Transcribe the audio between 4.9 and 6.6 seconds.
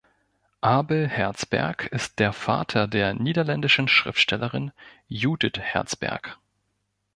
Judith Herzberg.